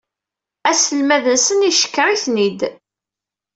[0.69, 2.59] Aselmad-nsen yeckeṛ-iten-id.